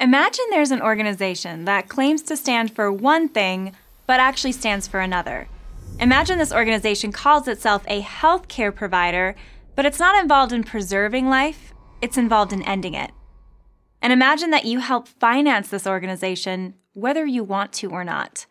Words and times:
Imagine 0.00 0.44
there's 0.50 0.70
an 0.70 0.80
organization 0.80 1.64
that 1.64 1.88
claims 1.88 2.22
to 2.22 2.36
stand 2.36 2.72
for 2.72 2.92
one 2.92 3.28
thing, 3.28 3.72
but 4.06 4.20
actually 4.20 4.52
stands 4.52 4.86
for 4.86 5.00
another. 5.00 5.48
Imagine 5.98 6.38
this 6.38 6.52
organization 6.52 7.10
calls 7.10 7.48
itself 7.48 7.82
a 7.88 8.02
healthcare 8.02 8.72
provider, 8.72 9.34
but 9.74 9.84
it's 9.84 9.98
not 9.98 10.20
involved 10.20 10.52
in 10.52 10.62
preserving 10.62 11.28
life, 11.28 11.72
it's 12.00 12.16
involved 12.16 12.52
in 12.52 12.62
ending 12.62 12.94
it. 12.94 13.10
And 14.00 14.12
imagine 14.12 14.50
that 14.50 14.64
you 14.64 14.78
help 14.78 15.08
finance 15.08 15.68
this 15.68 15.86
organization, 15.86 16.74
whether 16.92 17.26
you 17.26 17.42
want 17.42 17.72
to 17.74 17.90
or 17.90 18.04
not. 18.04 18.46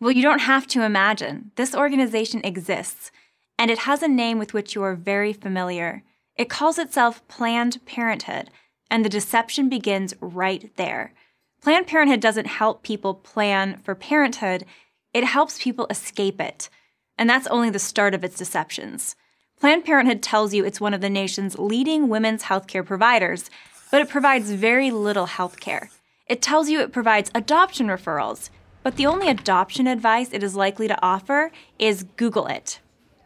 Well, 0.00 0.12
you 0.12 0.22
don't 0.22 0.40
have 0.40 0.66
to 0.68 0.84
imagine. 0.84 1.50
This 1.56 1.74
organization 1.74 2.40
exists, 2.44 3.10
and 3.58 3.70
it 3.70 3.80
has 3.80 4.02
a 4.02 4.08
name 4.08 4.38
with 4.38 4.54
which 4.54 4.74
you 4.74 4.82
are 4.84 4.94
very 4.94 5.34
familiar. 5.34 6.02
It 6.34 6.48
calls 6.48 6.78
itself 6.78 7.26
Planned 7.28 7.84
Parenthood, 7.84 8.48
and 8.90 9.04
the 9.04 9.08
deception 9.08 9.68
begins 9.68 10.14
right 10.20 10.70
there. 10.76 11.12
Planned 11.60 11.86
Parenthood 11.86 12.20
doesn't 12.20 12.46
help 12.46 12.82
people 12.82 13.14
plan 13.14 13.78
for 13.78 13.94
parenthood, 13.94 14.64
it 15.12 15.24
helps 15.24 15.62
people 15.62 15.86
escape 15.90 16.40
it. 16.40 16.68
And 17.16 17.28
that's 17.28 17.48
only 17.48 17.70
the 17.70 17.78
start 17.78 18.14
of 18.14 18.22
its 18.22 18.36
deceptions. 18.36 19.16
Planned 19.58 19.84
Parenthood 19.84 20.22
tells 20.22 20.54
you 20.54 20.64
it's 20.64 20.80
one 20.80 20.94
of 20.94 21.00
the 21.00 21.10
nation's 21.10 21.58
leading 21.58 22.08
women's 22.08 22.44
healthcare 22.44 22.86
providers, 22.86 23.50
but 23.90 24.00
it 24.00 24.08
provides 24.08 24.52
very 24.52 24.90
little 24.92 25.26
healthcare. 25.26 25.88
It 26.26 26.40
tells 26.40 26.68
you 26.68 26.80
it 26.80 26.92
provides 26.92 27.30
adoption 27.34 27.88
referrals, 27.88 28.50
but 28.84 28.96
the 28.96 29.06
only 29.06 29.28
adoption 29.28 29.88
advice 29.88 30.28
it 30.32 30.42
is 30.44 30.54
likely 30.54 30.86
to 30.86 31.02
offer 31.02 31.50
is 31.78 32.04
Google 32.16 32.46
it. 32.46 32.78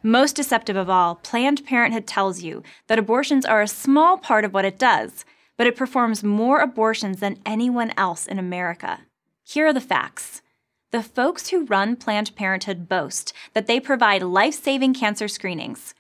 Most 0.02 0.34
deceptive 0.34 0.77
of 0.77 0.88
all, 0.88 1.16
Planned 1.16 1.66
Parenthood 1.66 2.06
tells 2.06 2.42
you 2.42 2.62
that 2.86 2.98
abortions 2.98 3.44
are 3.44 3.60
a 3.60 3.69
small 3.69 4.16
part 4.16 4.44
of 4.44 4.55
what 4.55 4.64
it 4.64 4.78
does, 4.78 5.24
but 5.56 5.66
it 5.66 5.77
performs 5.77 6.24
more 6.24 6.61
abortions 6.61 7.20
than 7.20 7.41
anyone 7.45 7.92
else 7.97 8.27
in 8.27 8.38
America. 8.38 9.01
Here 9.45 9.66
are 9.66 9.73
the 9.73 9.80
facts. 9.80 10.42
The 10.91 11.02
folks 11.02 11.48
who 11.48 11.64
run 11.64 11.97
Planned 11.97 12.34
Parenthood 12.36 12.89
boast 12.89 13.33
that 13.55 13.67
they 13.67 13.81
provide 13.81 14.22
life 14.22 14.55
saving 14.55 14.94
cancer 14.94 15.28
screenings. 15.28 15.94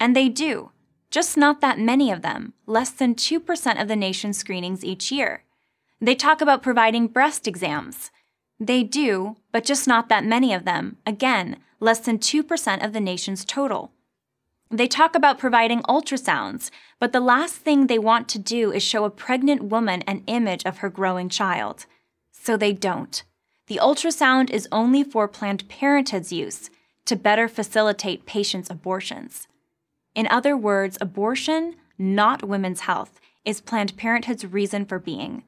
And 0.00 0.16
they 0.16 0.28
do, 0.28 0.70
just 1.10 1.36
not 1.36 1.60
that 1.60 1.78
many 1.78 2.10
of 2.10 2.22
them, 2.22 2.54
less 2.66 2.90
than 2.90 3.14
2% 3.14 3.80
of 3.80 3.86
the 3.86 3.96
nation's 3.96 4.38
screenings 4.38 4.84
each 4.84 5.12
year. 5.12 5.44
They 6.00 6.14
talk 6.16 6.40
about 6.40 6.62
providing 6.62 7.06
breast 7.06 7.46
exams. 7.46 8.10
They 8.58 8.82
do, 8.82 9.36
but 9.52 9.64
just 9.64 9.86
not 9.86 10.08
that 10.08 10.24
many 10.24 10.52
of 10.52 10.64
them, 10.64 10.96
again, 11.06 11.58
less 11.78 12.00
than 12.00 12.18
2% 12.18 12.84
of 12.84 12.92
the 12.92 13.00
nation's 13.00 13.44
total. 13.44 13.92
They 14.72 14.88
talk 14.88 15.14
about 15.14 15.38
providing 15.38 15.82
ultrasounds, 15.82 16.70
but 16.98 17.12
the 17.12 17.20
last 17.20 17.56
thing 17.56 17.86
they 17.86 17.98
want 17.98 18.26
to 18.30 18.38
do 18.38 18.72
is 18.72 18.82
show 18.82 19.04
a 19.04 19.10
pregnant 19.10 19.64
woman 19.64 20.00
an 20.06 20.22
image 20.26 20.64
of 20.64 20.78
her 20.78 20.88
growing 20.88 21.28
child. 21.28 21.84
So 22.30 22.56
they 22.56 22.72
don't. 22.72 23.22
The 23.66 23.78
ultrasound 23.82 24.48
is 24.48 24.66
only 24.72 25.04
for 25.04 25.28
Planned 25.28 25.68
Parenthood's 25.68 26.32
use 26.32 26.70
to 27.04 27.16
better 27.16 27.48
facilitate 27.48 28.24
patients' 28.24 28.70
abortions. 28.70 29.46
In 30.14 30.26
other 30.28 30.56
words, 30.56 30.96
abortion, 31.02 31.76
not 31.98 32.42
women's 32.42 32.80
health, 32.80 33.20
is 33.44 33.60
Planned 33.60 33.98
Parenthood's 33.98 34.46
reason 34.46 34.86
for 34.86 34.98
being. 34.98 35.42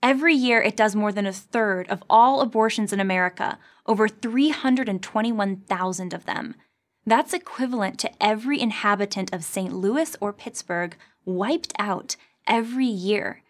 Every 0.00 0.34
year, 0.34 0.62
it 0.62 0.76
does 0.76 0.94
more 0.94 1.10
than 1.10 1.26
a 1.26 1.32
third 1.32 1.88
of 1.88 2.04
all 2.08 2.40
abortions 2.40 2.92
in 2.92 3.00
America, 3.00 3.58
over 3.84 4.06
321,000 4.06 6.14
of 6.14 6.26
them. 6.26 6.54
That's 7.06 7.34
equivalent 7.34 7.98
to 8.00 8.22
every 8.22 8.60
inhabitant 8.60 9.32
of 9.32 9.44
St. 9.44 9.72
Louis 9.72 10.16
or 10.20 10.32
Pittsburgh 10.32 10.96
wiped 11.24 11.72
out 11.78 12.16
every 12.46 12.86
year. 12.86 13.42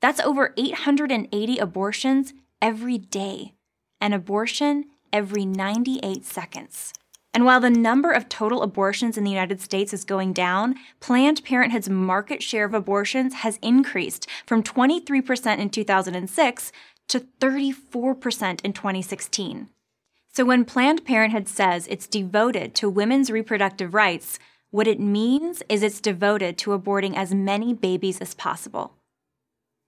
That's 0.00 0.20
over 0.20 0.54
880 0.56 1.58
abortions 1.58 2.32
every 2.60 2.98
day, 2.98 3.54
an 4.00 4.12
abortion 4.12 4.86
every 5.12 5.44
98 5.44 6.24
seconds. 6.24 6.92
And 7.34 7.44
while 7.44 7.60
the 7.60 7.70
number 7.70 8.10
of 8.10 8.28
total 8.28 8.62
abortions 8.62 9.16
in 9.16 9.24
the 9.24 9.30
United 9.30 9.60
States 9.60 9.94
is 9.94 10.04
going 10.04 10.32
down, 10.32 10.76
Planned 11.00 11.44
Parenthood's 11.44 11.88
market 11.88 12.42
share 12.42 12.64
of 12.64 12.74
abortions 12.74 13.34
has 13.36 13.58
increased 13.62 14.26
from 14.46 14.62
23% 14.62 15.58
in 15.58 15.70
2006 15.70 16.72
to 17.08 17.20
34% 17.40 18.60
in 18.62 18.72
2016. 18.72 19.68
So 20.34 20.46
when 20.46 20.64
Planned 20.64 21.04
Parenthood 21.04 21.46
says 21.46 21.86
it's 21.88 22.06
devoted 22.06 22.74
to 22.76 22.88
women's 22.88 23.30
reproductive 23.30 23.92
rights, 23.92 24.38
what 24.70 24.86
it 24.86 24.98
means 24.98 25.62
is 25.68 25.82
it's 25.82 26.00
devoted 26.00 26.56
to 26.58 26.70
aborting 26.70 27.14
as 27.14 27.34
many 27.34 27.74
babies 27.74 28.18
as 28.18 28.32
possible. 28.32 28.94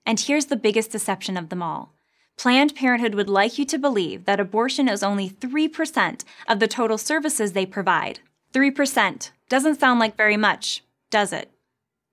And 0.05 0.21
here's 0.21 0.47
the 0.47 0.57
biggest 0.57 0.91
deception 0.91 1.39
of 1.39 1.49
them 1.49 1.63
all 1.63 1.95
Planned 2.37 2.75
Parenthood 2.75 3.15
would 3.15 3.31
like 3.31 3.59
you 3.59 3.65
to 3.65 3.79
believe 3.79 4.27
that 4.27 4.39
abortion 4.39 4.87
is 4.87 5.03
only 5.03 5.31
3% 5.31 6.25
of 6.47 6.61
the 6.61 6.69
total 6.69 6.99
services 6.99 7.53
they 7.53 7.65
provide. 7.65 8.21
3% 8.53 9.31
doesn't 9.49 9.81
sound 9.81 9.99
like 9.99 10.15
very 10.15 10.37
much, 10.37 10.85
does 11.11 11.33
it? 11.33 11.51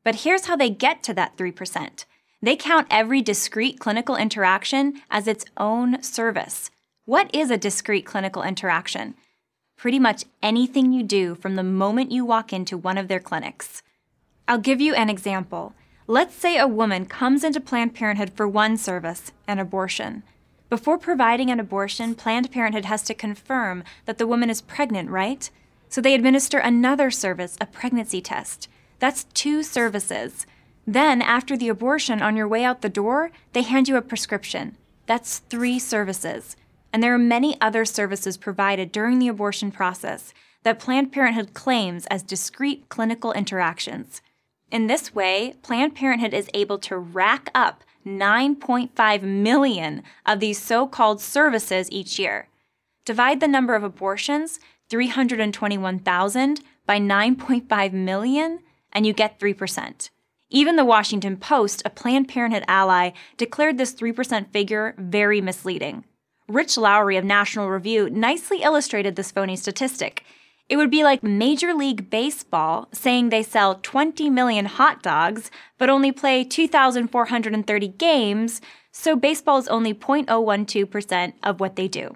But 0.06 0.22
here's 0.24 0.46
how 0.46 0.56
they 0.56 0.70
get 0.70 1.04
to 1.04 1.14
that 1.16 1.36
3%. 1.36 2.06
They 2.42 2.56
count 2.56 2.88
every 2.90 3.22
discrete 3.22 3.80
clinical 3.80 4.16
interaction 4.16 5.02
as 5.10 5.28
its 5.28 5.44
own 5.58 6.02
service. 6.02 6.72
What 7.12 7.30
is 7.36 7.52
a 7.52 7.58
discrete 7.58 8.06
clinical 8.06 8.42
interaction? 8.42 9.16
Pretty 9.76 10.00
much 10.00 10.24
anything 10.42 10.94
you 10.94 11.04
do 11.04 11.36
from 11.36 11.58
the 11.58 11.62
moment 11.62 12.10
you 12.10 12.24
walk 12.24 12.54
into 12.54 12.78
one 12.78 12.98
of 12.98 13.10
their 13.10 13.20
clinics. 13.20 13.84
I'll 14.48 14.58
give 14.58 14.80
you 14.80 14.96
an 14.96 15.10
example. 15.10 15.74
Let's 16.08 16.34
say 16.34 16.58
a 16.58 16.70
woman 16.70 17.06
comes 17.06 17.44
into 17.44 17.60
Planned 17.60 17.94
Parenthood 17.94 18.32
for 18.34 18.48
one 18.48 18.78
service, 18.78 19.34
an 19.46 19.60
abortion. 19.60 20.24
Before 20.70 20.98
providing 20.98 21.52
an 21.52 21.60
abortion, 21.60 22.16
Planned 22.16 22.50
Parenthood 22.50 22.86
has 22.86 23.04
to 23.04 23.14
confirm 23.14 23.84
that 24.06 24.18
the 24.18 24.26
woman 24.26 24.50
is 24.50 24.62
pregnant, 24.62 25.10
right? 25.10 25.50
So 25.90 26.00
they 26.00 26.16
administer 26.16 26.60
another 26.60 27.12
service, 27.12 27.58
a 27.60 27.66
pregnancy 27.66 28.22
test. 28.22 28.70
That's 29.00 29.26
two 29.34 29.64
services. 29.64 30.46
Then, 30.88 31.22
after 31.22 31.58
the 31.58 31.68
abortion, 31.68 32.22
on 32.22 32.38
your 32.38 32.48
way 32.48 32.64
out 32.64 32.82
the 32.82 32.88
door, 32.88 33.32
they 33.52 33.64
hand 33.64 33.90
you 33.90 33.98
a 33.98 34.02
prescription. 34.02 34.78
That's 35.08 35.40
three 35.40 35.78
services. 35.78 36.56
And 36.94 37.02
there 37.02 37.14
are 37.14 37.20
many 37.20 37.60
other 37.62 37.86
services 37.86 38.38
provided 38.38 38.92
during 38.92 39.20
the 39.20 39.28
abortion 39.28 39.72
process 39.72 40.34
that 40.64 40.80
Planned 40.80 41.12
Parenthood 41.12 41.54
claims 41.54 42.06
as 42.08 42.24
discrete 42.24 42.90
clinical 42.90 43.32
interactions. 43.34 44.22
In 44.72 44.88
this 44.88 45.14
way, 45.14 45.56
Planned 45.62 45.96
Parenthood 45.96 46.34
is 46.34 46.50
able 46.54 46.78
to 46.80 46.98
rack 46.98 47.50
up 47.56 47.84
9.5 48.06 49.22
million 49.22 50.04
of 50.26 50.40
these 50.40 50.60
so 50.62 50.88
called 50.88 51.22
services 51.22 51.90
each 51.92 52.18
year. 52.20 52.48
Divide 53.06 53.40
the 53.40 53.48
number 53.48 53.76
of 53.76 53.84
abortions, 53.84 54.60
321,000, 54.90 56.62
by 56.86 57.00
9.5 57.00 57.94
million, 57.94 58.60
and 58.92 59.06
you 59.06 59.14
get 59.14 59.40
3%. 59.40 60.10
Even 60.50 60.76
the 60.76 60.86
Washington 60.86 61.38
Post, 61.38 61.82
a 61.86 61.90
Planned 61.90 62.28
Parenthood 62.28 62.66
ally, 62.68 63.12
declared 63.38 63.78
this 63.78 63.94
3% 63.94 64.52
figure 64.52 64.94
very 64.98 65.42
misleading. 65.42 66.04
Rich 66.48 66.78
Lowry 66.78 67.18
of 67.18 67.24
National 67.24 67.70
Review 67.70 68.10
nicely 68.10 68.62
illustrated 68.62 69.16
this 69.16 69.32
phony 69.32 69.56
statistic. 69.56 70.24
It 70.70 70.78
would 70.78 70.92
be 70.92 71.04
like 71.04 71.24
Major 71.24 71.74
League 71.74 72.10
Baseball 72.10 72.88
saying 72.94 73.30
they 73.30 73.44
sell 73.44 73.80
20 73.84 74.30
million 74.30 74.66
hot 74.66 75.04
dogs, 75.04 75.52
but 75.78 75.90
only 75.90 76.12
play 76.12 76.44
2,430 76.44 77.88
games, 77.90 78.62
so 78.92 79.16
baseball 79.16 79.58
is 79.58 79.68
only 79.68 79.94
0.012% 79.94 81.34
of 81.44 81.60
what 81.60 81.76
they 81.76 81.88
do. 81.88 82.16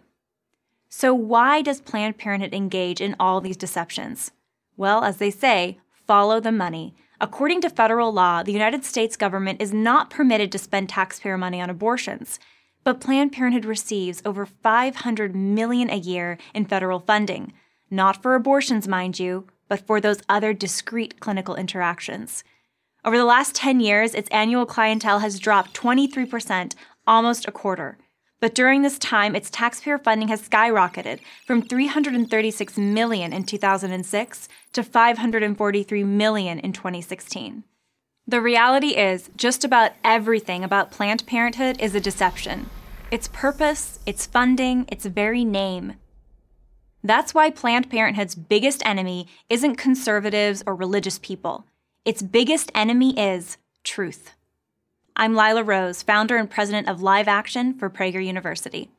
So, 0.87 1.13
why 1.13 1.61
does 1.61 1.81
Planned 1.81 2.17
Parenthood 2.17 2.53
engage 2.53 3.01
in 3.01 3.15
all 3.19 3.41
these 3.41 3.57
deceptions? 3.57 4.31
Well, 4.77 5.03
as 5.03 5.17
they 5.17 5.31
say, 5.31 5.79
follow 6.07 6.39
the 6.39 6.53
money. 6.53 6.95
According 7.19 7.61
to 7.61 7.69
federal 7.69 8.13
law, 8.13 8.43
the 8.43 8.53
United 8.53 8.85
States 8.85 9.17
government 9.17 9.61
is 9.61 9.73
not 9.73 10.09
permitted 10.09 10.51
to 10.51 10.57
spend 10.57 10.87
taxpayer 10.87 11.37
money 11.37 11.59
on 11.59 11.69
abortions, 11.69 12.39
but 12.85 13.01
Planned 13.01 13.33
Parenthood 13.33 13.65
receives 13.65 14.21
over 14.23 14.45
500 14.45 15.35
million 15.35 15.89
a 15.89 15.97
year 15.97 16.37
in 16.53 16.65
federal 16.65 17.01
funding 17.01 17.51
not 17.89 18.21
for 18.21 18.35
abortions, 18.35 18.87
mind 18.87 19.19
you, 19.19 19.47
but 19.67 19.85
for 19.85 20.01
those 20.01 20.21
other 20.27 20.53
discrete 20.53 21.19
clinical 21.19 21.55
interactions. 21.55 22.43
Over 23.03 23.17
the 23.17 23.25
last 23.25 23.55
10 23.55 23.79
years, 23.79 24.15
its 24.15 24.29
annual 24.31 24.65
clientele 24.65 25.19
has 25.19 25.39
dropped 25.39 25.75
23%, 25.75 26.73
almost 27.05 27.47
a 27.47 27.51
quarter. 27.51 27.97
But 28.39 28.55
during 28.55 28.81
this 28.81 28.99
time, 28.99 29.35
its 29.35 29.49
taxpayer 29.49 29.97
funding 29.97 30.27
has 30.27 30.47
skyrocketed 30.47 31.19
from 31.45 31.61
336 31.61 32.77
million 32.77 33.31
in 33.31 33.43
2006 33.43 34.49
to 34.73 34.83
543 34.83 36.03
million 36.03 36.59
in 36.59 36.73
2016. 36.73 37.63
The 38.27 38.41
reality 38.41 38.97
is, 38.97 39.29
just 39.35 39.63
about 39.63 39.91
everything 40.03 40.63
about 40.63 40.89
Planned 40.89 41.27
Parenthood 41.27 41.79
is 41.79 41.93
a 41.93 41.99
deception. 41.99 42.71
Its 43.11 43.27
purpose, 43.27 43.99
its 44.07 44.25
funding, 44.25 44.85
its 44.87 45.05
very 45.05 45.45
name. 45.45 45.93
That's 47.03 47.35
why 47.35 47.51
Planned 47.51 47.91
Parenthood's 47.91 48.33
biggest 48.33 48.83
enemy 48.83 49.27
isn't 49.47 49.75
conservatives 49.75 50.63
or 50.65 50.73
religious 50.73 51.19
people. 51.19 51.65
Its 52.03 52.23
biggest 52.23 52.71
enemy 52.73 53.15
is 53.19 53.57
truth. 53.83 54.31
I'm 55.15 55.35
Lila 55.35 55.63
Rose, 55.63 56.01
founder 56.01 56.35
and 56.37 56.49
president 56.49 56.89
of 56.89 57.03
Live 57.03 57.27
Action 57.27 57.77
for 57.77 57.91
Prager 57.91 58.25
University. 58.25 58.89